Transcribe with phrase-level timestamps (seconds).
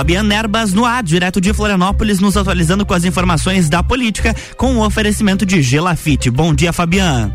[0.00, 4.76] Fabiana Erbas no ar, direto de Florianópolis, nos atualizando com as informações da política, com
[4.76, 6.30] o oferecimento de Gelafite.
[6.30, 7.34] Bom dia, Fabiana.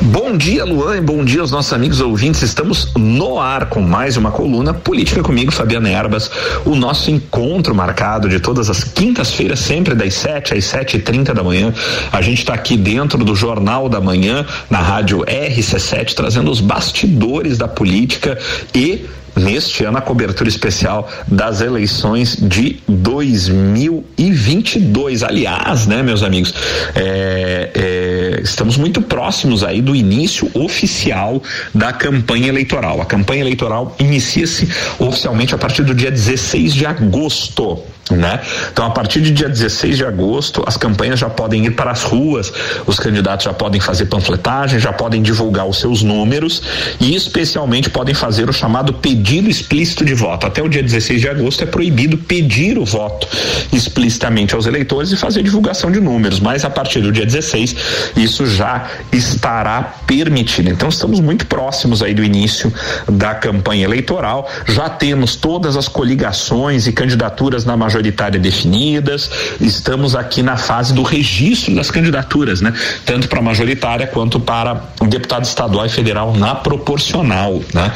[0.00, 2.42] Bom dia, Luan, e bom dia aos nossos amigos ouvintes.
[2.42, 6.30] Estamos no ar com mais uma coluna Política comigo, Fabiana Erbas.
[6.64, 11.34] O nosso encontro marcado de todas as quintas-feiras, sempre das 7 às 7 e 30
[11.34, 11.74] da manhã.
[12.12, 17.58] A gente está aqui dentro do Jornal da Manhã, na rádio RC7, trazendo os bastidores
[17.58, 18.38] da política
[18.72, 19.04] e
[19.38, 25.22] neste ano a cobertura especial das eleições de 2022.
[25.22, 26.54] Aliás, né, meus amigos,
[26.94, 31.40] é, é, estamos muito próximos aí do início oficial
[31.74, 33.00] da campanha eleitoral.
[33.00, 37.78] A campanha eleitoral inicia-se oficialmente a partir do dia 16 de agosto.
[38.10, 38.40] Né?
[38.72, 42.02] Então, a partir de dia 16 de agosto, as campanhas já podem ir para as
[42.02, 42.50] ruas,
[42.86, 46.62] os candidatos já podem fazer panfletagem, já podem divulgar os seus números
[47.00, 50.46] e, especialmente, podem fazer o chamado pedido explícito de voto.
[50.46, 53.28] Até o dia 16 de agosto é proibido pedir o voto
[53.72, 57.76] explicitamente aos eleitores e fazer divulgação de números, mas a partir do dia 16
[58.16, 60.70] isso já estará permitido.
[60.70, 62.72] Então, estamos muito próximos aí do início
[63.06, 70.14] da campanha eleitoral, já temos todas as coligações e candidaturas na majoritária majoritária definidas, estamos
[70.14, 72.72] aqui na fase do registro das candidaturas, né?
[73.04, 77.92] Tanto para majoritária quanto para deputado estadual e federal na proporcional, né?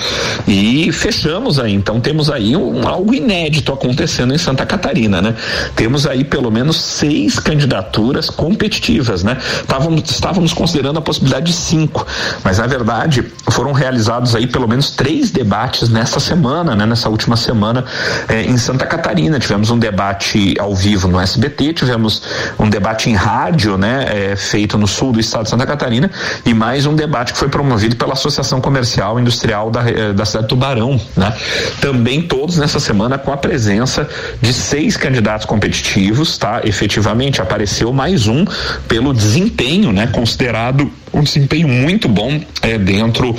[0.47, 5.35] E fechamos aí, então temos aí um, algo inédito acontecendo em Santa Catarina, né?
[5.77, 9.39] Temos aí pelo menos seis candidaturas competitivas, né?
[9.61, 12.05] Estávamos, estávamos considerando a possibilidade de cinco,
[12.43, 16.87] mas na verdade foram realizados aí pelo menos três debates nessa semana, né?
[16.87, 17.85] Nessa última semana
[18.29, 22.23] eh, em Santa Catarina tivemos um debate debate ao vivo no SBT, tivemos
[22.59, 26.11] um debate em rádio, né, é, feito no sul do estado de Santa Catarina,
[26.47, 30.25] e mais um debate que foi promovido pela Associação Comercial e Industrial da, eh, da
[30.25, 31.35] cidade de Tubarão, né?
[31.81, 34.09] Também todos nessa semana com a presença
[34.41, 36.63] de seis candidatos competitivos, tá?
[36.65, 38.45] Efetivamente apareceu mais um
[38.89, 43.35] pelo desempenho, né, considerado um desempenho muito bom é, dentro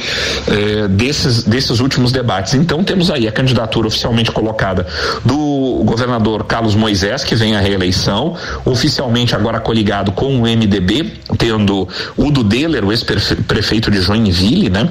[0.48, 2.54] é, desses, desses últimos debates.
[2.54, 4.86] Então temos aí a candidatura oficialmente colocada
[5.26, 8.36] do governador Carlos Moisés, que vem à reeleição,
[8.66, 14.90] oficialmente agora coligado com o MDB, tendo Udo Deller, o ex-prefeito de Joinville, né?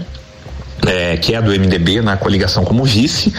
[0.86, 3.32] É, que é do MDB na coligação como vice.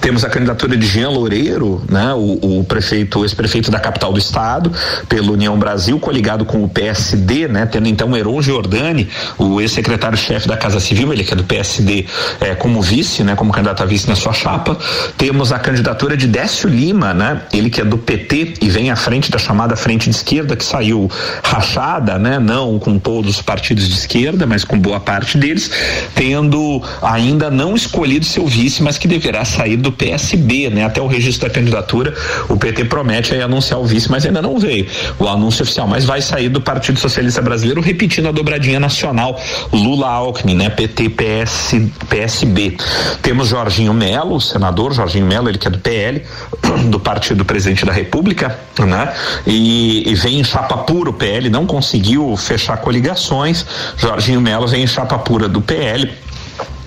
[0.00, 4.72] Temos a candidatura de Jean Loureiro, né, o, o prefeito, ex-prefeito da capital do estado,
[5.08, 10.56] pela União Brasil, coligado com o PSD, né, tendo então Heron Giordani, o ex-secretário-chefe da
[10.56, 12.06] Casa Civil, ele que é do PSD,
[12.40, 14.76] é, como vice, né, como candidato a vice na sua chapa.
[15.16, 18.96] Temos a candidatura de Décio Lima, né, ele que é do PT e vem à
[18.96, 21.10] frente da chamada frente de esquerda, que saiu
[21.42, 25.70] rachada, né, não com todos os partidos de esquerda, mas com boa parte deles,
[26.14, 30.84] tendo ainda não escolhido seu vice, mas que deverá sair do PSB, né?
[30.84, 32.14] Até o registro da candidatura,
[32.48, 34.86] o PT promete aí anunciar o vice, mas ainda não veio
[35.18, 39.40] o anúncio oficial, mas vai sair do Partido Socialista Brasileiro, repetindo a dobradinha nacional
[39.72, 40.70] Lula Alckmin, né?
[40.70, 41.74] PT PS
[42.08, 42.76] PSB.
[43.22, 46.22] Temos Jorginho Melo, senador Jorginho Melo, ele que é do PL,
[46.88, 49.12] do Partido do Presidente da República, né?
[49.46, 53.64] E, e vem em chapa pura o PL, não conseguiu fechar coligações.
[53.96, 56.10] Jorginho Melo vem em chapa pura do PL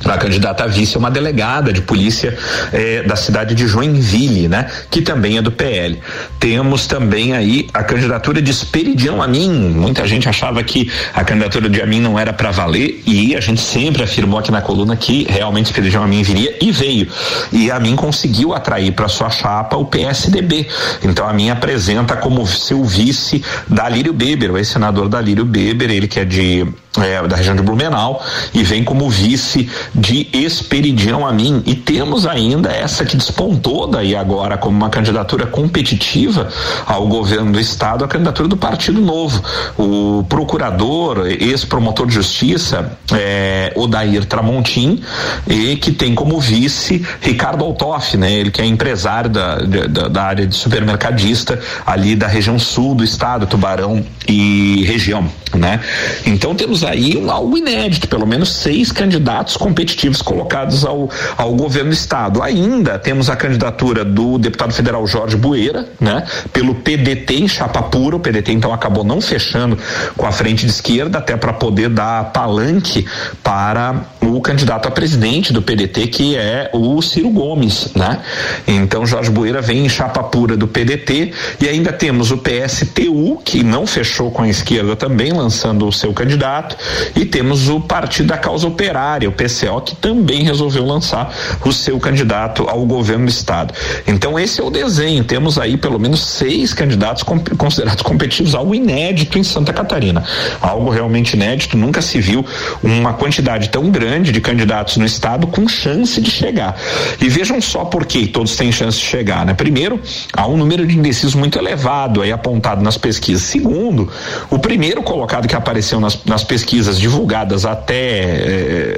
[0.05, 2.37] a candidata a vice é uma delegada de polícia
[2.71, 4.69] eh, da cidade de Joinville, né?
[4.89, 5.99] Que também é do PL.
[6.39, 9.51] Temos também aí a candidatura de Esperidião Amin.
[9.69, 13.61] Muita gente achava que a candidatura de Amin não era para valer e a gente
[13.61, 17.07] sempre afirmou aqui na coluna que realmente Esperidião Amin viria e veio.
[17.51, 20.67] E Amin conseguiu atrair para sua chapa o PSDB.
[21.03, 26.25] Então Amin apresenta como seu vice Dalírio Beber, o ex-senador Dalírio Beber, ele que é
[26.25, 26.67] de
[27.01, 28.23] é, da região de Blumenau
[28.53, 31.63] e vem como vice de Esperidião Amin.
[31.65, 36.49] E temos ainda essa que despontou daí agora como uma candidatura competitiva
[36.85, 39.43] ao governo do estado, a candidatura do Partido Novo.
[39.77, 45.01] O procurador, ex-promotor de justiça, é, Odair Tramontim,
[45.47, 48.31] e que tem como vice Ricardo Altoff, né?
[48.31, 53.03] Ele que é empresário da, da, da área de supermercadista ali da região sul do
[53.03, 55.79] estado, Tubarão e região, né?
[56.25, 61.89] Então temos aí um, algo inédito, pelo menos seis candidatos competitivos colocados ao, ao governo
[61.89, 62.41] do estado.
[62.41, 66.25] Ainda temos a candidatura do deputado federal Jorge Bueira, né?
[66.51, 69.77] Pelo PDT em chapa pura, o PDT então acabou não fechando
[70.17, 73.06] com a frente de esquerda, até para poder dar palanque
[73.44, 78.21] para o candidato a presidente do PDT, que é o Ciro Gomes, né?
[78.67, 83.63] Então Jorge Bueira vem em chapa pura do PDT e ainda temos o PSTU, que
[83.63, 86.77] não fechou com a esquerda também, lançando o seu candidato,
[87.15, 91.33] e temos o Partido da Causa Operária, o PCO, que também resolveu lançar
[91.65, 93.73] o seu candidato ao governo do estado.
[94.07, 95.23] Então esse é o desenho.
[95.23, 100.23] Temos aí pelo menos seis candidatos considerados competitivos, algo inédito em Santa Catarina.
[100.61, 102.45] Algo realmente inédito, nunca se viu
[102.81, 106.75] uma quantidade tão grande de candidatos no estado com chance de chegar.
[107.19, 109.54] E vejam só por que todos têm chance de chegar, né?
[109.54, 110.00] Primeiro,
[110.33, 113.44] há um número de indecisos muito elevado aí apontado nas pesquisas.
[113.44, 114.10] Segundo,
[114.50, 118.95] o primeiro colocado que apareceu nas, nas pesquisas divulgadas até eh,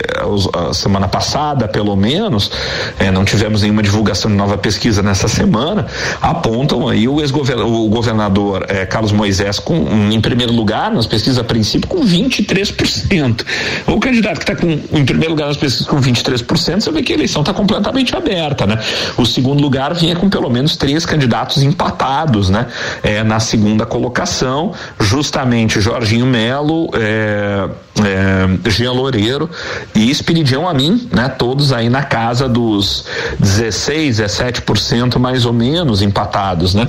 [0.53, 2.51] a semana passada, pelo menos,
[2.99, 5.85] eh, não tivemos nenhuma divulgação de nova pesquisa nessa semana,
[6.21, 11.87] apontam aí o ex-governador eh, Carlos Moisés com, em primeiro lugar nas pesquisas a princípio
[11.87, 13.45] com 23%.
[13.87, 17.13] O candidato que está com em primeiro lugar nas pesquisas com 23%, você vê que
[17.13, 18.79] a eleição está completamente aberta, né?
[19.17, 22.65] O segundo lugar vinha com pelo menos três candidatos empatados, né?
[23.03, 27.69] É, na segunda colocação, justamente Jorginho Melo, é,
[28.03, 29.49] é, Jean Loureiro
[29.93, 31.29] e Espiridião Amin, né?
[31.29, 33.05] Todos aí na casa dos
[33.39, 36.87] 16, 17% mais ou menos empatados, né?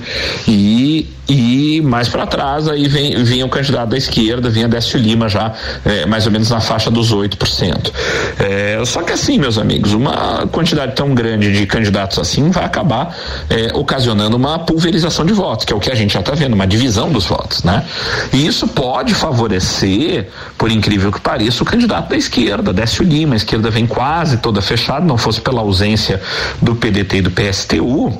[0.48, 5.28] E e mais para trás aí vem, vinha o candidato da esquerda, vinha Décio Lima
[5.28, 5.52] já
[5.84, 7.92] é, mais ou menos na faixa dos 8%.
[8.38, 13.16] É, só que assim, meus amigos, uma quantidade tão grande de candidatos assim vai acabar
[13.50, 16.54] é, ocasionando uma pulverização de votos, que é o que a gente já está vendo,
[16.54, 17.84] uma divisão dos votos, né?
[18.32, 23.34] E isso pode favorecer, por incrível que pareça, o candidato da esquerda, Décio Lima.
[23.34, 26.20] A esquerda vem quase toda fechada, não fosse pela ausência
[26.60, 28.18] do PDT e do PSTU.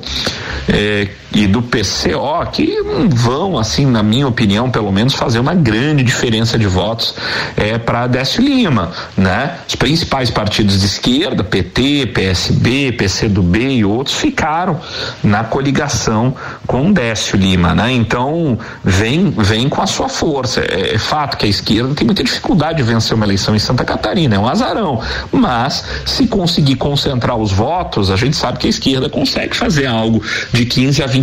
[0.67, 2.77] É, e do PCO que
[3.09, 7.13] vão, assim, na minha opinião, pelo menos, fazer uma grande diferença de votos
[7.55, 9.57] é, para Décio Lima, né?
[9.67, 14.79] Os principais partidos de esquerda, PT, PSB, PCdoB e outros ficaram
[15.23, 16.33] na coligação
[16.65, 17.91] com Décio Lima, né?
[17.91, 20.61] Então vem vem com a sua força.
[20.61, 23.83] É, é fato que a esquerda tem muita dificuldade de vencer uma eleição em Santa
[23.83, 25.01] Catarina, é um azarão.
[25.31, 30.21] Mas se conseguir concentrar os votos, a gente sabe que a esquerda consegue fazer algo
[30.51, 31.16] de 15 a 20%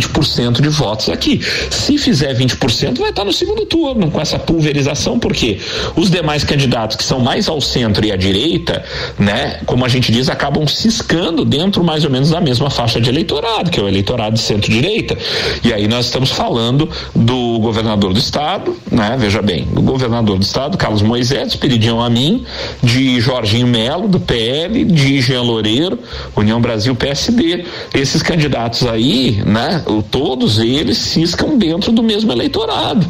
[0.61, 1.41] de votos aqui.
[1.69, 5.59] Se fizer 20%, vai estar no segundo turno com essa pulverização, porque
[5.95, 8.83] os demais candidatos que são mais ao centro e à direita,
[9.17, 13.09] né, como a gente diz, acabam ciscando dentro mais ou menos da mesma faixa de
[13.09, 15.17] eleitorado, que é o eleitorado de centro-direita.
[15.63, 20.43] E aí nós estamos falando do governador do estado, né, veja bem, do governador do
[20.43, 22.45] estado, Carlos Moisés, Peridião Amin,
[22.83, 25.99] de Jorginho Melo, do PL, de Jean Loureiro,
[26.35, 27.65] União Brasil PSD.
[27.93, 33.05] Esses candidatos aí, né, todos eles ciscam dentro do mesmo eleitorado,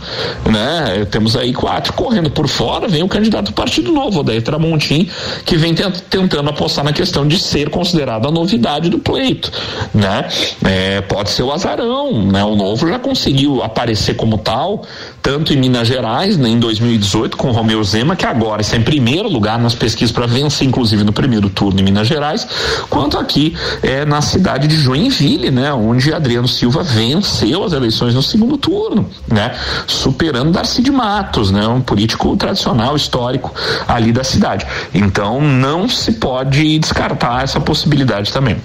[0.50, 1.06] né?
[1.10, 5.10] Temos aí quatro correndo por fora, vem o candidato do Partido Novo, Odair Tramontim,
[5.46, 9.52] que vem tent, tentando apostar na questão de ser considerado a novidade do pleito,
[9.94, 10.28] né?
[10.64, 12.44] É, pode ser o azarão, né?
[12.44, 14.84] O Novo já conseguiu aparecer como tal,
[15.26, 19.28] tanto em Minas Gerais, né, em 2018, com Romeu Zema, que agora está em primeiro
[19.28, 22.48] lugar nas pesquisas para vencer, inclusive no primeiro turno em Minas Gerais,
[22.92, 28.22] quanto aqui é, na cidade de Joinville, né, onde Adriano Silva venceu as eleições no
[28.22, 29.56] segundo turno, né,
[29.88, 33.52] superando Darcy de Matos, né, um político tradicional, histórico
[33.88, 34.64] ali da cidade.
[34.94, 38.58] Então não se pode descartar essa possibilidade também.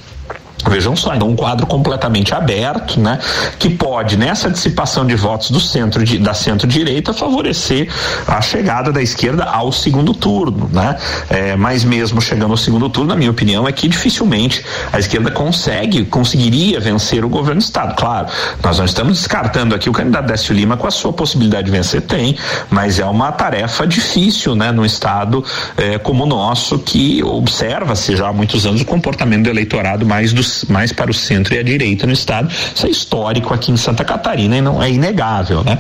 [0.69, 3.19] Vejam só, então um quadro completamente aberto, né,
[3.59, 7.89] que pode nessa dissipação de votos do centro de, da centro-direita favorecer
[8.27, 10.97] a chegada da esquerda ao segundo turno, né?
[11.29, 15.31] É, mas mesmo chegando ao segundo turno, na minha opinião, é que dificilmente a esquerda
[15.31, 17.95] consegue, conseguiria vencer o governo do estado.
[17.97, 18.29] Claro,
[18.63, 22.03] nós não estamos descartando aqui o candidato Décio Lima com a sua possibilidade de vencer
[22.03, 22.37] tem,
[22.71, 25.45] mas é uma tarefa difícil, né, no estado
[25.77, 30.33] é, como o nosso que observa-se já há muitos anos o comportamento do eleitorado mais
[30.33, 32.49] dos mais para o centro e a direita no estado.
[32.75, 35.79] Isso é histórico aqui em Santa Catarina e não é inegável, né?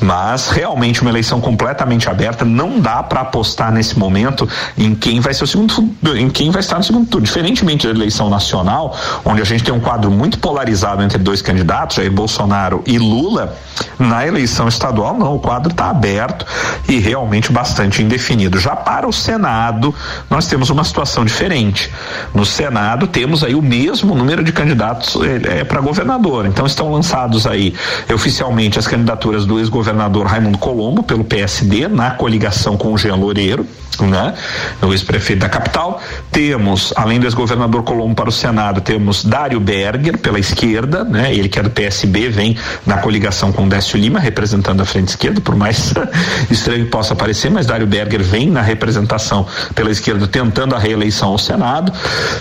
[0.00, 5.34] Mas realmente uma eleição completamente aberta não dá para apostar nesse momento em quem vai
[5.34, 5.72] ser o segundo
[6.16, 7.26] em quem vai estar no segundo turno.
[7.26, 11.96] Diferentemente da eleição nacional, onde a gente tem um quadro muito polarizado entre dois candidatos,
[11.96, 13.56] Jair Bolsonaro e Lula,
[13.98, 16.46] na eleição estadual não, o quadro está aberto
[16.88, 18.58] e realmente bastante indefinido.
[18.58, 19.94] Já para o Senado,
[20.28, 21.90] nós temos uma situação diferente.
[22.34, 26.46] No Senado temos aí o mesmo mesmo número de candidatos é, é para governador.
[26.46, 27.74] Então estão lançados aí
[28.12, 33.66] oficialmente as candidaturas do ex-governador Raimundo Colombo pelo PSD na coligação com o Jean Loureiro
[34.00, 34.34] né?
[34.80, 36.00] O ex-prefeito da capital.
[36.30, 41.34] Temos, além do ex-governador Colombo para o Senado, temos Dário Berger pela esquerda, né?
[41.34, 42.56] Ele que é do PSB, vem
[42.86, 45.92] na coligação com Décio Lima, representando a frente esquerda, por mais
[46.50, 51.28] estranho que possa parecer, mas Dário Berger vem na representação pela esquerda, tentando a reeleição
[51.28, 51.92] ao Senado.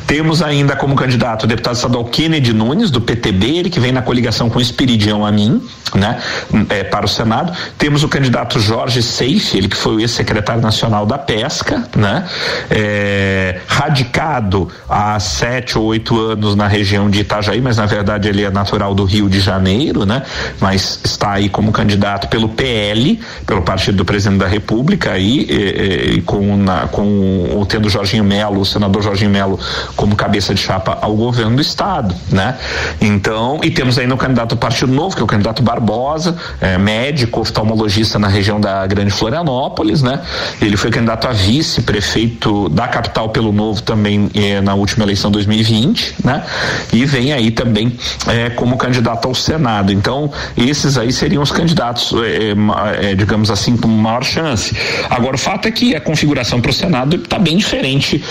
[0.08, 4.02] Temos ainda como candidato o deputado estadual Kennedy Nunes, do PTB, ele que vem na
[4.02, 5.62] coligação com Espiridião Amin,
[5.94, 6.20] né?
[6.70, 7.52] É, para o Senado.
[7.78, 12.26] Temos o candidato Jorge Seife, ele que foi o ex-secretário nacional da PES, pesca, né?
[12.70, 18.44] É, radicado há sete ou oito anos na região de Itajaí, mas na verdade ele
[18.44, 20.24] é natural do Rio de Janeiro, né?
[20.60, 26.16] Mas está aí como candidato pelo PL, pelo Partido do Presidente da República, aí, e,
[26.18, 29.60] e, com, na, com tendo Jorginho Melo, o senador Jorginho Melo,
[29.96, 32.58] como cabeça de chapa ao governo do estado, né?
[33.00, 36.78] Então, e temos ainda o candidato do Partido Novo, que é o candidato Barbosa, é,
[36.78, 40.22] médico, oftalmologista na região da Grande Florianópolis, né?
[40.62, 46.16] Ele foi candidato a vice-prefeito da capital pelo Novo também eh, na última eleição 2020,
[46.24, 46.44] né?
[46.94, 47.98] E vem aí também
[48.28, 49.92] eh, como candidato ao Senado.
[49.92, 54.76] Então, esses aí seriam os candidatos, eh, digamos assim, com maior chance.
[55.10, 58.24] Agora, o fato é que a configuração para o Senado está bem diferente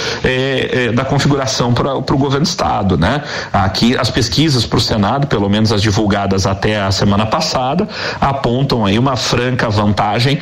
[0.95, 3.23] da configuração para o governo do Estado, né?
[3.53, 7.89] Aqui, as pesquisas para o Senado, pelo menos as divulgadas até a semana passada,
[8.21, 10.39] apontam aí uma franca vantagem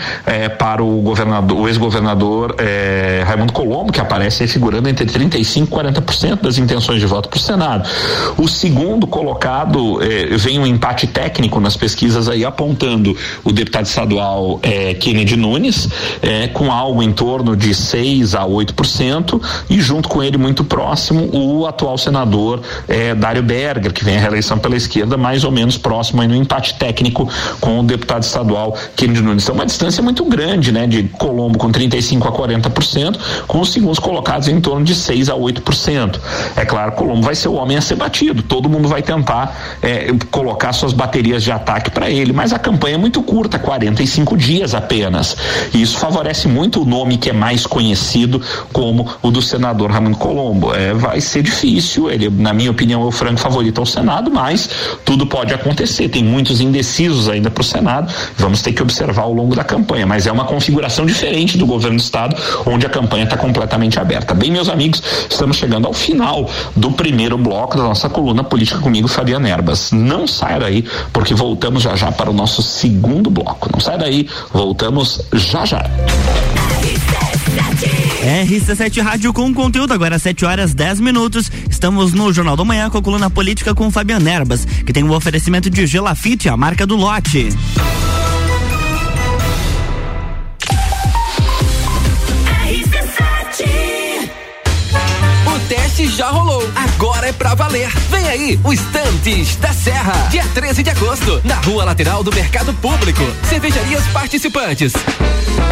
[0.59, 5.67] para o governador, o ex-governador é, Raimundo Colombo, que aparece aí figurando entre 35% e
[5.67, 7.89] 40% das intenções de voto para o Senado.
[8.37, 14.59] O segundo colocado é, vem um empate técnico nas pesquisas aí apontando o deputado estadual
[14.63, 15.89] é, Kennedy Nunes,
[16.53, 19.41] com algo em torno de 6 a 8%,
[19.71, 22.38] e junto com ele, muito próximo, o atual senador
[22.87, 26.35] é, Dário Berger, que vem a reeleição pela esquerda, mais ou menos próximo aí no
[26.35, 27.29] empate técnico
[27.61, 29.45] com o deputado estadual Kennedy Nunes.
[29.45, 33.99] Então, uma distância muito grande, né, de Colombo com 35 a 40%, com os segundos
[33.99, 36.19] colocados em torno de 6 a 8%.
[36.57, 40.13] É claro, Colombo vai ser o homem a ser batido, todo mundo vai tentar é,
[40.31, 44.75] colocar suas baterias de ataque para ele, mas a campanha é muito curta, 45 dias
[44.75, 45.37] apenas.
[45.73, 48.41] E isso favorece muito o nome que é mais conhecido
[48.73, 50.75] como o do senador Ramon Colombo.
[50.75, 54.69] É, vai ser difícil, ele, na minha opinião, é o franco favorito ao Senado, mas
[55.05, 56.09] tudo pode acontecer.
[56.09, 58.13] Tem muitos indecisos ainda para o Senado.
[58.37, 61.97] Vamos ter que observar ao longo da campanha, mas é uma configuração diferente do governo
[61.97, 64.35] do Estado onde a campanha está completamente aberta.
[64.35, 69.09] Bem, meus amigos, estamos chegando ao final do primeiro bloco da nossa coluna política comigo,
[69.09, 69.93] Fabiano Erbas.
[69.93, 73.71] Não saia daí, porque voltamos já já para o nosso segundo bloco.
[73.73, 75.85] Não saia daí, voltamos já já.
[78.19, 81.51] RC7 Rádio com conteúdo, agora 7 horas 10 minutos.
[81.79, 85.13] Estamos no Jornal da Manhã com a coluna política com Fabiano Erbas, que tem um
[85.13, 87.51] oferecimento de Gelafite, a marca do lote.
[95.69, 96.69] teste já rolou.
[96.75, 97.91] Agora é pra valer.
[98.11, 100.29] Vem aí, o Estantes da Serra.
[100.31, 103.23] Dia 13 de agosto, na rua lateral do Mercado Público.
[103.49, 104.95] Cervejarias participantes.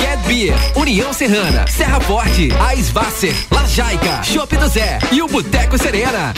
[0.00, 6.32] Get Beer, União Serrana, Serra Forte, Aisvasser, Lajaica, Chopp do Zé e o Boteco Serena.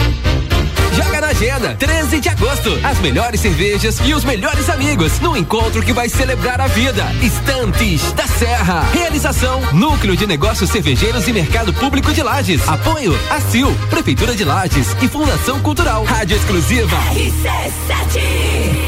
[0.94, 2.76] Joga na agenda, 13 de agosto.
[2.82, 7.04] As melhores cervejas e os melhores amigos no encontro que vai celebrar a vida.
[7.22, 8.84] Estantes da Serra.
[8.92, 12.66] Realização: Núcleo de Negócios Cervejeiros e Mercado Público de Lages.
[12.68, 16.04] Apoio: ACIL, Prefeitura de Lages e Fundação Cultural.
[16.04, 16.96] Rádio Exclusiva.
[17.14, 18.87] RC7.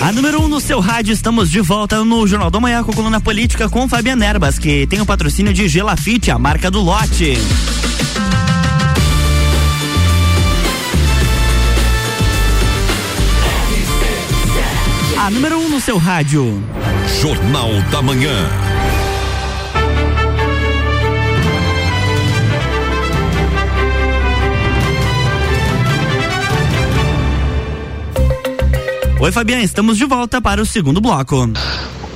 [0.00, 2.92] A número 1 um no seu rádio, estamos de volta no Jornal da Manhã com
[2.92, 6.80] a coluna política com Fabiana Erbas, que tem o patrocínio de Gelafite, a marca do
[6.80, 7.36] lote.
[15.18, 16.62] A número 1 um no seu rádio.
[17.20, 18.48] Jornal da Manhã.
[29.20, 31.48] Oi, Fabiana, estamos de volta para o segundo bloco.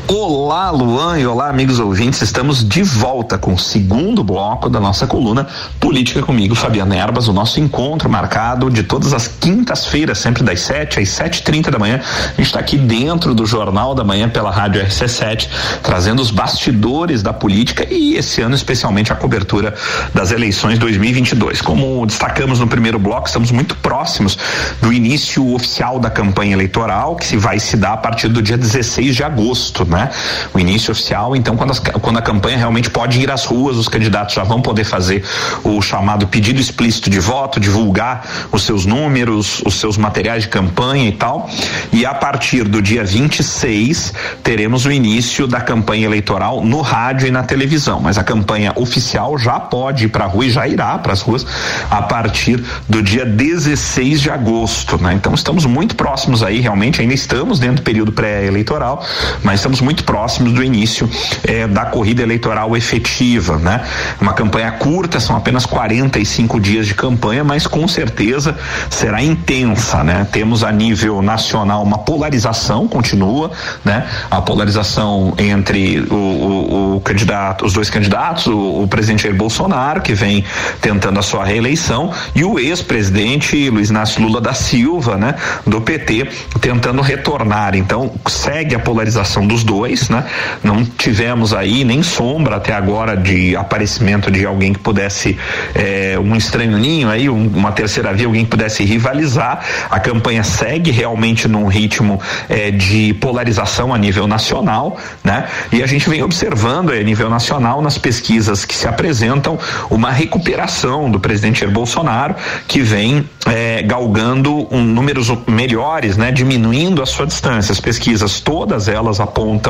[0.09, 2.21] Olá, Luan, e olá, amigos ouvintes.
[2.23, 5.47] Estamos de volta com o segundo bloco da nossa coluna
[5.79, 10.99] Política comigo, Fabiana Erbas, o nosso encontro marcado de todas as quintas-feiras, sempre das 7
[11.01, 12.01] às 7h30 da manhã.
[12.03, 15.49] A gente está aqui dentro do Jornal da Manhã pela Rádio RC7,
[15.83, 19.75] trazendo os bastidores da política e esse ano, especialmente, a cobertura
[20.13, 21.63] das eleições 2022.
[21.63, 24.37] Como destacamos no primeiro bloco, estamos muito próximos
[24.81, 28.59] do início oficial da campanha eleitoral, que se vai se dar a partir do dia
[28.59, 30.11] 16 de agosto, né?
[30.53, 33.89] O início oficial, então, quando, as, quando a campanha realmente pode ir às ruas, os
[33.89, 35.25] candidatos já vão poder fazer
[35.63, 41.09] o chamado pedido explícito de voto, divulgar os seus números, os seus materiais de campanha
[41.09, 41.49] e tal.
[41.93, 47.31] E a partir do dia 26 teremos o início da campanha eleitoral no rádio e
[47.31, 48.01] na televisão.
[48.01, 51.21] Mas a campanha oficial já pode ir para a rua e já irá para as
[51.21, 51.47] ruas
[51.91, 55.13] a partir do dia 16 de agosto, né?
[55.13, 59.05] Então estamos muito próximos aí, realmente ainda estamos dentro do período pré-eleitoral,
[59.43, 61.09] mas estamos muito próximos do início
[61.45, 63.85] eh, da corrida eleitoral efetiva, né?
[64.21, 68.57] Uma campanha curta, são apenas 45 dias de campanha, mas com certeza
[68.89, 70.27] será intensa, né?
[70.31, 73.51] Temos a nível nacional uma polarização continua,
[73.85, 74.07] né?
[74.31, 80.01] A polarização entre o, o, o candidato, os dois candidatos, o, o presidente Jair Bolsonaro
[80.01, 80.45] que vem
[80.81, 85.35] tentando a sua reeleição e o ex-presidente Luiz Inácio Lula da Silva, né?
[85.67, 86.29] Do PT
[86.61, 87.75] tentando retornar.
[87.75, 89.72] Então segue a polarização dos dois,
[90.11, 90.25] né?
[90.63, 95.39] Não tivemos aí nem sombra até agora de aparecimento de alguém que pudesse
[95.75, 99.65] é, um estranho ninho aí, um, uma terceira via, alguém que pudesse rivalizar.
[99.91, 105.47] A campanha segue realmente num ritmo é, de polarização a nível nacional, né?
[105.73, 109.59] E a gente vem observando a nível nacional nas pesquisas que se apresentam
[109.91, 112.35] uma recuperação do presidente Jair Bolsonaro,
[112.69, 116.31] que vem é, galgando um, números melhores, né?
[116.31, 117.73] Diminuindo a sua distância.
[117.73, 119.62] As pesquisas todas elas apontam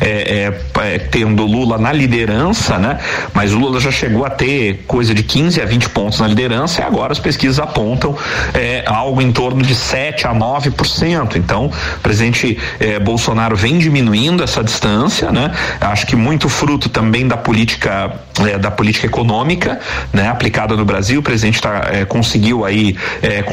[0.00, 2.98] é, é, é, tendo Lula na liderança, né?
[3.32, 6.84] Mas Lula já chegou a ter coisa de 15 a 20 pontos na liderança e
[6.84, 8.16] agora as pesquisas apontam
[8.54, 11.36] é, algo em torno de 7 a 9%.
[11.36, 15.52] Então, o presidente é, Bolsonaro vem diminuindo essa distância, né?
[15.80, 18.12] Acho que muito fruto também da política
[18.46, 19.80] é, da política econômica,
[20.12, 20.28] né?
[20.28, 21.20] Aplicada no Brasil.
[21.20, 22.96] O presidente tá, conseguiu aí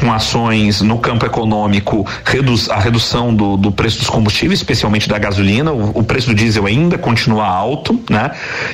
[0.00, 5.18] com ações no campo econômico reduz, a redução do, do preço dos combustíveis, especialmente da
[5.18, 5.72] gasolina.
[5.94, 8.30] O, preço do diesel ainda continua alto, né?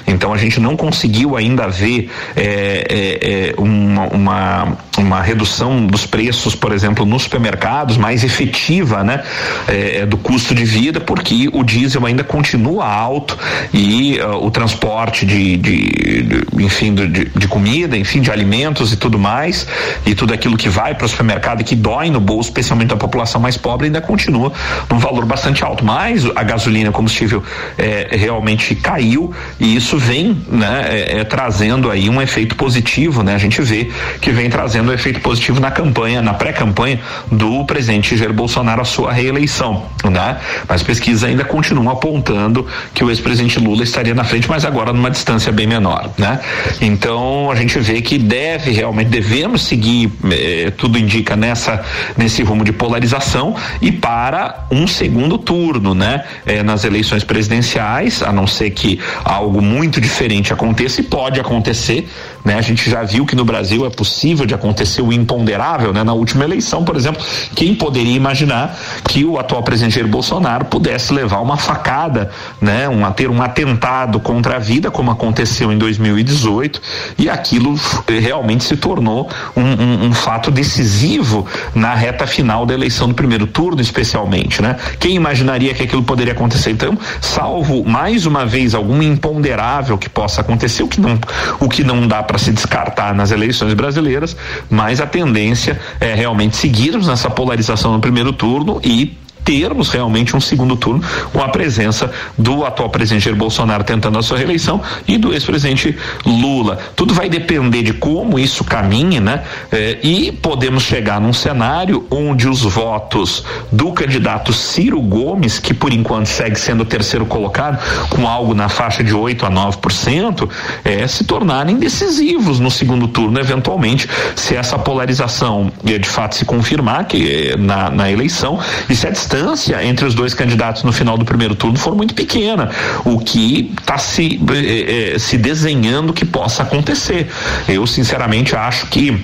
[0.07, 6.55] Então a gente não conseguiu ainda ver é, é, uma, uma, uma, redução dos preços,
[6.55, 9.23] por exemplo, nos supermercados mais efetiva, né?
[9.69, 13.39] É, do custo de vida, porque o diesel ainda continua alto
[13.73, 18.97] e uh, o transporte de, de, de enfim, de, de, comida, enfim, de alimentos e
[18.97, 19.67] tudo mais,
[20.07, 22.97] e tudo aquilo que vai para o supermercado e que dói no bolso, especialmente da
[22.97, 24.53] população mais pobre, ainda continua
[24.91, 25.85] num valor bastante alto.
[25.85, 27.43] Mas a gasolina, combustível,
[27.77, 33.35] é, realmente caiu e isso vem, né, é, é, trazendo aí um efeito positivo, né?
[33.35, 38.17] A gente vê que vem trazendo um efeito positivo na campanha, na pré-campanha do presidente
[38.17, 40.39] Jair Bolsonaro a sua reeleição, né?
[40.69, 45.11] Mas pesquisas ainda continuam apontando que o ex-presidente Lula estaria na frente, mas agora numa
[45.11, 46.41] distância bem menor, né?
[46.81, 51.85] Então a gente vê que deve realmente devemos seguir, eh, tudo indica nessa
[52.17, 56.25] nesse rumo de polarização e para um segundo turno, né?
[56.47, 62.09] Eh, nas eleições presidenciais, a não ser que algo muito diferente aconteça e pode acontecer,
[62.45, 62.57] né?
[62.57, 66.05] A gente já viu que no Brasil é possível de acontecer o imponderável, né?
[66.05, 68.79] Na última eleição, por exemplo, quem poderia imaginar
[69.09, 72.31] que o atual presidente Jair Bolsonaro pudesse levar uma facada,
[72.61, 72.89] né?
[72.89, 76.83] Um, ter um atentado contra a vida, como aconteceu em 2018,
[77.19, 77.75] e aquilo
[78.07, 83.47] realmente se tornou um, um, um fato decisivo na reta final da eleição do primeiro
[83.47, 84.77] turno, especialmente, né?
[84.99, 86.71] Quem imaginaria que aquilo poderia acontecer?
[86.71, 91.19] Então, salvo mais uma vez algum imponderável que possa acontecer, o que não,
[91.61, 94.37] o que não dá para se descartar nas eleições brasileiras,
[94.71, 100.41] mas a tendência é realmente seguirmos nessa polarização no primeiro turno e termos realmente um
[100.41, 101.03] segundo turno
[101.33, 105.97] com a presença do atual presidente Jair Bolsonaro tentando a sua reeleição e do ex-presidente
[106.25, 106.79] Lula.
[106.97, 109.43] Tudo vai depender de como isso caminhe, né?
[109.71, 115.93] Eh, e podemos chegar num cenário onde os votos do candidato Ciro Gomes, que por
[115.93, 117.79] enquanto segue sendo o terceiro colocado,
[118.09, 120.49] com algo na faixa de 8 a 9%,
[120.85, 126.45] eh, se tornarem decisivos no segundo turno, eventualmente, se essa polarização eh, de fato se
[126.45, 129.34] confirmar que eh, na, na eleição e se a distância
[129.83, 132.71] entre os dois candidatos no final do primeiro turno for muito pequena,
[133.05, 137.29] o que está se, eh, eh, se desenhando que possa acontecer.
[137.69, 139.23] Eu, sinceramente, acho que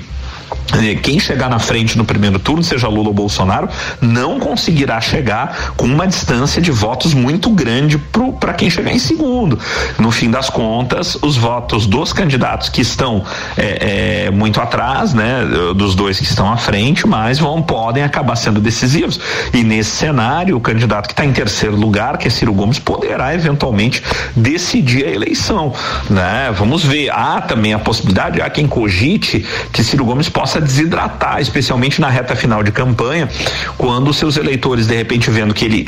[1.02, 3.68] quem chegar na frente no primeiro turno, seja Lula ou Bolsonaro,
[4.00, 7.98] não conseguirá chegar com uma distância de votos muito grande
[8.38, 9.58] para quem chegar em segundo.
[9.98, 13.24] No fim das contas, os votos dos candidatos que estão
[13.56, 18.36] é, é, muito atrás, né, dos dois que estão à frente, mas vão podem acabar
[18.36, 19.20] sendo decisivos.
[19.52, 23.34] E nesse cenário, o candidato que está em terceiro lugar, que é Ciro Gomes, poderá
[23.34, 24.02] eventualmente
[24.36, 25.72] decidir a eleição,
[26.08, 26.52] né?
[26.56, 27.10] Vamos ver.
[27.10, 32.34] Há também a possibilidade, há quem cogite que Ciro Gomes possa desidratar, especialmente na reta
[32.36, 33.28] final de campanha,
[33.76, 35.86] quando seus eleitores, de repente, vendo que ele,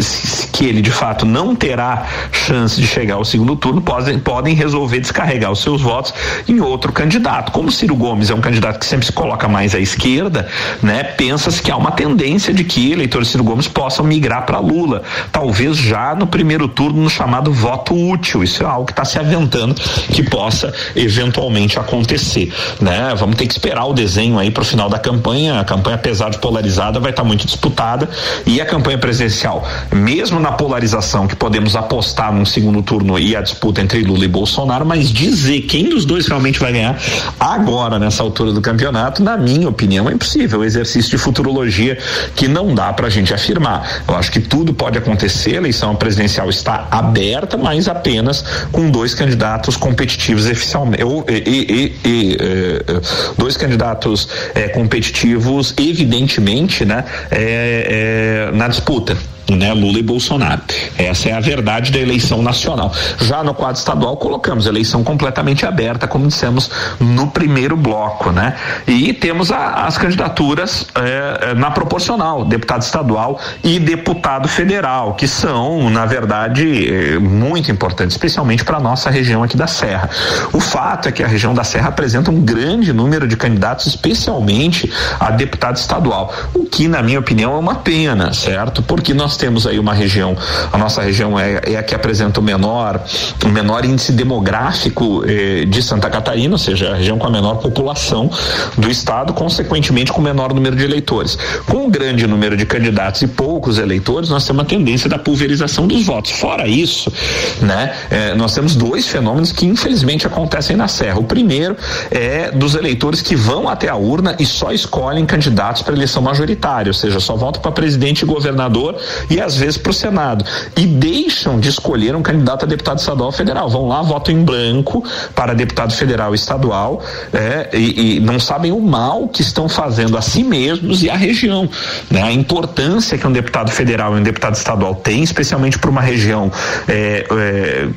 [0.52, 5.00] que ele de fato não terá chance de chegar ao segundo turno, podem, podem resolver
[5.00, 6.14] descarregar os seus votos
[6.48, 7.52] em outro candidato.
[7.52, 10.48] Como Ciro Gomes é um candidato que sempre se coloca mais à esquerda,
[10.82, 11.02] né?
[11.04, 15.76] Pensa-se que há uma tendência de que eleitores Ciro Gomes possam migrar para Lula, talvez
[15.76, 18.42] já no primeiro turno no chamado voto útil.
[18.42, 23.14] Isso é algo que está se aventando que possa eventualmente acontecer, né?
[23.16, 25.60] Vamos ter que esperar o desenho aí para o final da campanha.
[25.60, 28.08] A campanha, apesar de polarizada, vai estar tá muito disputada.
[28.46, 33.42] E a campanha presidencial, mesmo na polarização, que podemos apostar num segundo turno e a
[33.42, 36.98] disputa entre Lula e Bolsonaro, mas dizer quem dos dois realmente vai ganhar
[37.38, 40.60] agora, nessa altura do campeonato, na minha opinião, é impossível.
[40.60, 41.98] O exercício de futurologia
[42.34, 44.02] que não dá para a gente afirmar.
[44.06, 49.14] Eu acho que tudo pode acontecer, a eleição presidencial está aberta, mas apenas com dois
[49.14, 51.02] candidatos competitivos oficialmente.
[51.28, 53.00] E, e, e, eh,
[53.36, 59.16] dois candidatos é, competitivos, evidentemente, né, é, é, na disputa
[59.56, 60.62] né, Lula e Bolsonaro.
[60.98, 62.92] Essa é a verdade da eleição nacional.
[63.20, 68.54] Já no quadro estadual colocamos eleição completamente aberta, como dissemos no primeiro bloco, né?
[68.86, 75.26] E temos a, as candidaturas é, é na proporcional, deputado estadual e deputado federal, que
[75.26, 80.10] são, na verdade, é, muito importantes, especialmente para nossa região aqui da Serra.
[80.52, 84.90] O fato é que a região da Serra apresenta um grande número de candidatos, especialmente
[85.18, 88.82] a deputado estadual, o que, na minha opinião, é uma pena, certo?
[88.82, 90.36] Porque nós temos aí uma região,
[90.72, 93.04] a nossa região é, é a que apresenta o menor,
[93.44, 97.56] o menor índice demográfico eh, de Santa Catarina, ou seja, a região com a menor
[97.56, 98.30] população
[98.78, 101.36] do estado, consequentemente com o menor número de eleitores.
[101.66, 105.88] Com um grande número de candidatos e poucos eleitores, nós temos uma tendência da pulverização
[105.88, 106.30] dos votos.
[106.30, 107.12] Fora isso,
[107.60, 111.18] né, eh, nós temos dois fenômenos que infelizmente acontecem na Serra.
[111.18, 111.76] O primeiro
[112.12, 116.90] é dos eleitores que vão até a urna e só escolhem candidatos para eleição majoritária,
[116.90, 118.96] ou seja, só votam para presidente e governador
[119.30, 120.44] e às vezes para o Senado.
[120.76, 123.68] E deixam de escolher um candidato a deputado estadual federal.
[123.68, 125.04] Vão lá, votam em branco
[125.34, 130.16] para deputado federal e estadual é, e, e, não sabem o mal que estão fazendo
[130.16, 131.68] a si mesmos e à região.
[132.10, 132.22] Né?
[132.22, 136.50] A importância que um deputado federal e um deputado estadual tem, especialmente para uma região
[136.88, 137.88] é, é,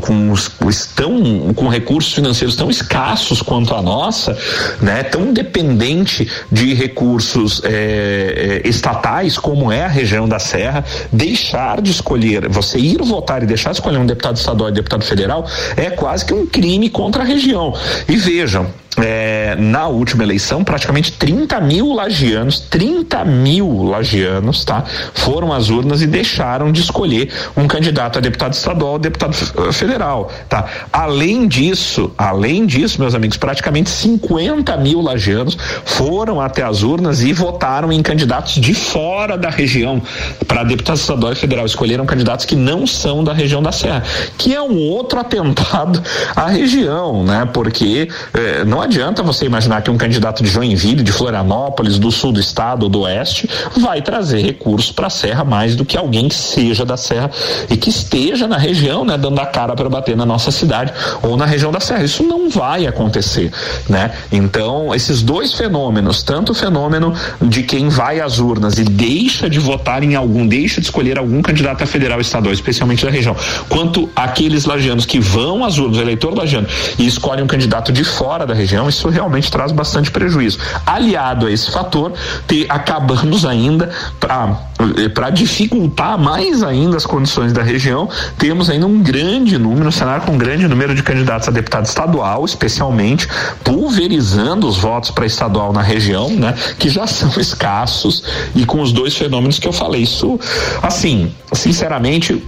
[0.00, 0.34] com,
[0.68, 4.36] estão, com recursos financeiros tão escassos quanto a nossa,
[4.80, 5.02] né?
[5.02, 11.90] tão dependente de recursos é, é, estatais como é a região da Serra, deixar de
[11.90, 15.88] escolher, você ir votar e deixar de escolher um deputado estadual e deputado federal é
[15.88, 17.74] quase que um crime contra a região.
[18.06, 18.66] E vejam,
[18.98, 24.84] é, na última eleição, praticamente 30 mil lagianos, 30 mil lagianos, tá?
[25.14, 29.72] Foram às urnas e deixaram de escolher um candidato a deputado estadual ou deputado eh,
[29.72, 30.66] federal, tá?
[30.92, 37.32] Além disso, além disso, meus amigos, praticamente 50 mil lagianos foram até as urnas e
[37.32, 40.02] votaram em candidatos de fora da região
[40.46, 41.64] para deputado estadual e federal.
[41.64, 44.02] Escolheram candidatos que não são da região da Serra,
[44.36, 46.02] que é um outro atentado
[46.36, 47.48] à região, né?
[47.52, 52.32] Porque eh, não adianta você imaginar que um candidato de Joinville, de Florianópolis, do sul
[52.32, 56.28] do estado ou do oeste, vai trazer recursos para a Serra mais do que alguém
[56.28, 57.30] que seja da Serra
[57.70, 60.92] e que esteja na região, né, dando a cara para bater na nossa cidade
[61.22, 62.02] ou na região da Serra.
[62.02, 63.52] Isso não vai acontecer,
[63.88, 64.12] né?
[64.30, 69.58] Então, esses dois fenômenos, tanto o fenômeno de quem vai às urnas e deixa de
[69.58, 73.36] votar em algum, deixa de escolher algum candidato a federal estadual, especialmente da região,
[73.68, 76.66] quanto aqueles lagianos que vão às urnas, o eleitor lagiano,
[76.98, 80.58] e escolhem um candidato de fora da região região, isso realmente traz bastante prejuízo.
[80.86, 82.12] Aliado a esse fator,
[82.46, 88.08] ter, acabamos ainda para dificultar mais ainda as condições da região,
[88.38, 91.84] temos ainda um grande número, um cenário com um grande número de candidatos a deputado
[91.84, 93.28] estadual, especialmente,
[93.62, 98.92] pulverizando os votos para estadual na região, né, que já são escassos e com os
[98.92, 100.02] dois fenômenos que eu falei.
[100.02, 100.38] Isso,
[100.82, 102.42] assim, sinceramente,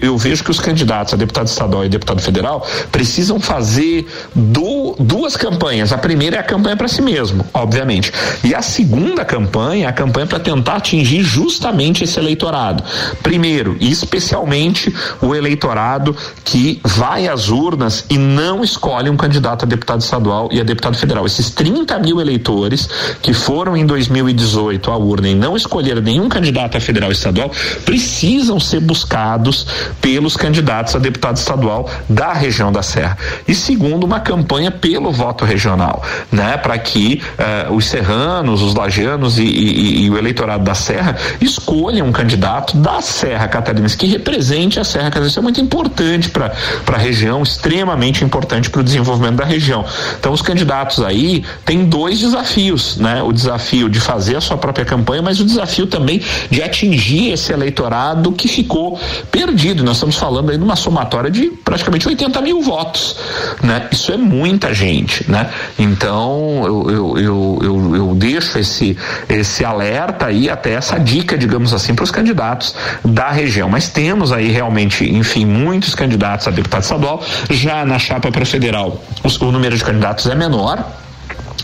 [0.00, 5.36] eu vejo que os candidatos a deputado estadual e deputado federal precisam fazer do, duas
[5.36, 5.92] campanhas campanhas.
[5.92, 8.12] A primeira é a campanha para si mesmo, obviamente.
[8.44, 12.82] E a segunda campanha é a campanha para tentar atingir justamente esse eleitorado.
[13.22, 19.68] Primeiro, e especialmente o eleitorado que vai às urnas e não escolhe um candidato a
[19.68, 21.24] deputado estadual e a deputado federal.
[21.24, 22.88] Esses 30 mil eleitores
[23.22, 27.50] que foram em 2018 à urna e não escolheram nenhum candidato a federal e estadual
[27.84, 29.66] precisam ser buscados
[30.00, 33.16] pelos candidatos a deputado estadual da região da Serra.
[33.46, 37.22] E segundo, uma campanha pelo voto regional, né, para que
[37.68, 42.76] uh, os serranos, os lajanos e, e, e, o eleitorado da Serra escolham um candidato
[42.76, 45.32] da Serra Catarinense que represente a Serra Catarinense.
[45.32, 46.52] Isso é muito importante para
[46.92, 49.84] a região, extremamente importante para o desenvolvimento da região.
[50.18, 53.22] Então, os candidatos aí têm dois desafios, né?
[53.22, 57.52] O desafio de fazer a sua própria campanha, mas o desafio também de atingir esse
[57.52, 58.98] eleitorado que ficou
[59.30, 59.82] perdido.
[59.84, 63.16] Nós estamos falando aí de uma somatória de praticamente 80 mil votos,
[63.62, 63.88] né?
[63.90, 65.50] Isso é muita gente, né?
[65.78, 68.96] Então eu, eu, eu, eu, deixo esse,
[69.28, 73.68] esse alerta aí, até essa dica, digamos assim, para os candidatos da região.
[73.68, 77.22] Mas temos aí realmente, enfim, muitos candidatos a deputado estadual.
[77.50, 79.02] Já na chapa para federal,
[79.40, 80.84] o número de candidatos é menor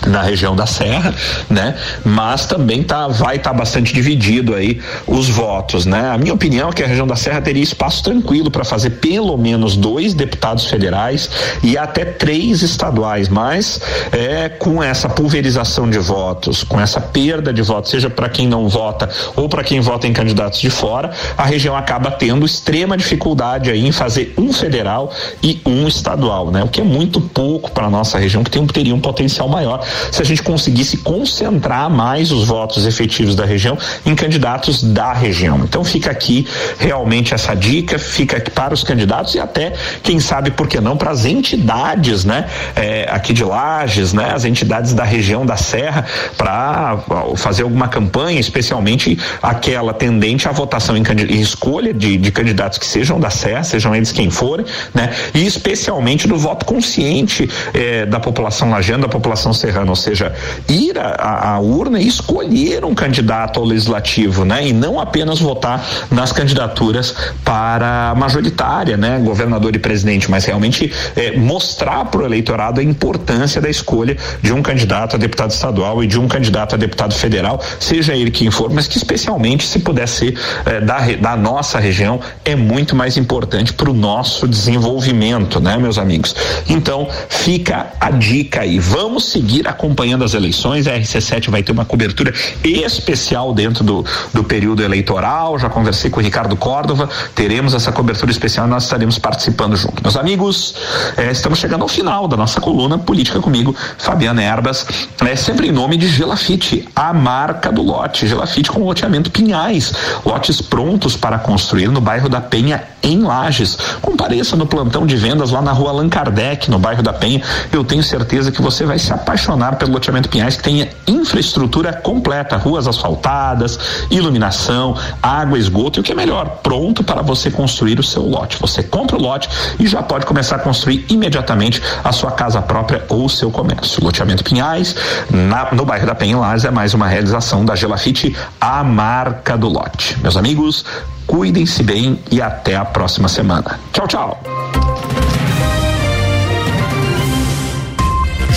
[0.07, 1.15] na região da Serra,
[1.49, 1.77] né?
[2.05, 6.11] Mas também tá, vai estar tá bastante dividido aí os votos, né?
[6.11, 9.37] A minha opinião é que a região da Serra teria espaço tranquilo para fazer pelo
[9.37, 11.31] menos dois deputados federais
[11.63, 13.81] e até três estaduais, mas
[14.13, 18.69] é com essa pulverização de votos, com essa perda de votos, seja para quem não
[18.69, 23.71] vota ou para quem vota em candidatos de fora, a região acaba tendo extrema dificuldade
[23.71, 25.13] aí em fazer um federal
[25.43, 26.63] e um estadual, né?
[26.63, 30.23] O que é muito pouco para nossa região que tem, teria um potencial maior se
[30.23, 35.61] a gente conseguisse concentrar mais os votos efetivos da região em candidatos da região.
[35.65, 36.47] Então fica aqui
[36.79, 40.97] realmente essa dica, fica aqui para os candidatos e até, quem sabe, por que não,
[40.97, 42.47] para as entidades, né?
[42.75, 44.33] É, aqui de Lages, né?
[44.35, 46.05] As entidades da região da Serra,
[46.37, 46.99] para
[47.37, 52.87] fazer alguma campanha, especialmente aquela tendente à votação em, em escolha de, de candidatos que
[52.87, 55.11] sejam da Serra, sejam eles quem forem, né?
[55.35, 60.33] E especialmente do voto consciente eh, da população lajana, da população serrana ou seja,
[60.69, 64.69] ir à, urna e escolher um candidato ao legislativo, né?
[64.69, 69.19] E não apenas votar nas candidaturas para majoritária, né?
[69.19, 74.53] Governador e presidente, mas realmente é, mostrar para o eleitorado a importância da escolha de
[74.53, 78.51] um candidato a deputado estadual e de um candidato a deputado federal, seja ele quem
[78.51, 83.17] for, mas que especialmente se puder ser é, da, da nossa região, é muito mais
[83.17, 86.35] importante para o nosso desenvolvimento, né, meus amigos?
[86.69, 88.79] Então, fica a dica aí.
[88.79, 90.87] Vamos seguir a acompanhando as eleições.
[90.87, 92.33] A RC7 vai ter uma cobertura
[92.65, 95.59] especial dentro do, do período eleitoral.
[95.59, 100.03] Já conversei com o Ricardo Córdova, teremos essa cobertura especial e nós estaremos participando junto.
[100.03, 100.75] Meus amigos,
[101.17, 104.87] eh, estamos chegando ao final da nossa coluna Política comigo, Fabiana Erbas,
[105.21, 108.27] é sempre em nome de Gelafite, a marca do lote.
[108.27, 109.93] Gelafite com loteamento Pinhais,
[110.25, 113.77] lotes prontos para construir no bairro da Penha, em Lages.
[114.01, 117.43] Compareça no plantão de vendas lá na rua Allan Kardec, no bairro da Penha.
[117.73, 122.57] Eu tenho certeza que você vai se apaixonar pelo loteamento Pinhais, que tenha infraestrutura completa,
[122.57, 123.79] ruas asfaltadas,
[124.11, 128.59] iluminação, água, esgoto e o que é melhor, pronto para você construir o seu lote.
[128.61, 133.05] Você compra o lote e já pode começar a construir imediatamente a sua casa própria
[133.09, 134.03] ou o seu comércio.
[134.05, 134.95] Loteamento Pinhais,
[135.31, 139.69] na, no bairro da Penha, em é mais uma realização da Gelafite, a marca do
[139.69, 140.19] lote.
[140.21, 140.85] Meus amigos,
[141.27, 143.79] cuidem-se bem e até a próxima semana.
[143.93, 145.24] Tchau, tchau.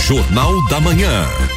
[0.05, 1.56] Jornal da Manhã.